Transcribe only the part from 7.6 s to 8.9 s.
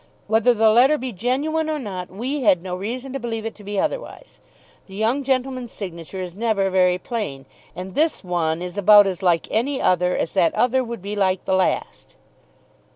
and this one is